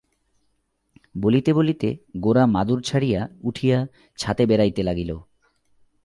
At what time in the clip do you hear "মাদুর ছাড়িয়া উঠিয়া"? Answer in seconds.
2.45-3.77